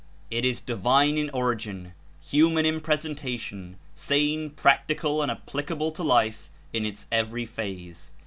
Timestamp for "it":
0.31-0.43